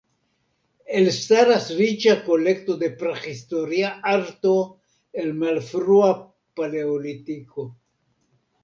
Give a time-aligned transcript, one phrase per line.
[0.99, 4.57] Elstaras riĉa kolekto de prahistoria arto
[5.25, 6.13] el Malfrua
[6.61, 7.73] Paleolitiko.